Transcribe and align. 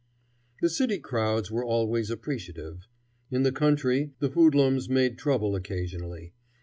The 0.61 0.69
city 0.71 0.97
crowds 0.97 1.51
were 1.51 1.63
always 1.63 2.09
appreciative. 2.09 2.87
In 3.29 3.43
the 3.43 3.51
country 3.51 4.13
the 4.17 4.29
hoodlums 4.29 4.89
made 4.89 5.19
trouble 5.19 5.53
occasionally. 5.55 6.33